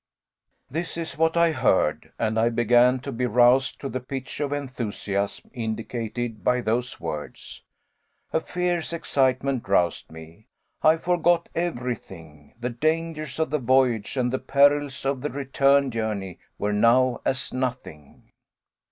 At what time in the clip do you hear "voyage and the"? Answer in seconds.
13.59-14.39